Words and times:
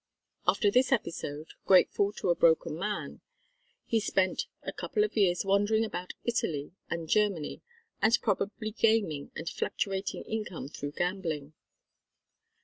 After 0.47 0.71
this 0.71 0.91
episode, 0.91 1.49
grateful 1.67 2.11
to 2.13 2.29
a 2.31 2.35
broken 2.35 2.75
man, 2.75 3.21
he 3.85 3.99
spent 3.99 4.47
a 4.63 4.73
couple 4.73 5.03
of 5.03 5.15
years 5.15 5.45
wandering 5.45 5.85
about 5.85 6.13
Italy 6.25 6.71
and 6.89 7.07
Germany 7.07 7.61
and 8.01 8.17
probably 8.19 8.71
gaming 8.71 9.29
a 9.37 9.45
fluctuating 9.45 10.23
income 10.23 10.69
through 10.69 10.93
gambling. 10.93 11.53